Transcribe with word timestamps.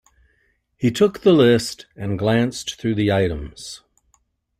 He 0.77 0.89
took 0.89 1.19
the 1.21 1.31
list 1.31 1.85
and 1.95 2.17
glanced 2.17 2.81
through 2.81 2.95
the 2.95 3.11
items. 3.11 3.83